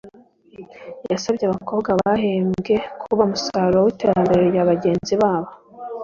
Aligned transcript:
yasabye 1.11 1.43
abakobwa 1.45 1.89
bahembwe 2.01 2.73
kuba 3.01 3.21
umusemburo 3.27 3.77
w’iterambere 3.85 4.41
rya 4.51 4.63
bagenzi 4.69 5.13
babo 5.21 5.49